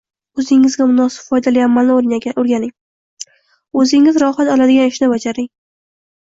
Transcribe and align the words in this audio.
O‘zingizga 0.43 0.87
munosib 0.93 1.27
foydali 1.33 1.61
amalni 1.65 2.17
o‘rganing, 2.45 2.73
o‘zingiz 3.85 4.21
rohat 4.27 4.53
oladigan 4.57 4.93
ishni 4.97 5.15
bajaring. 5.17 5.53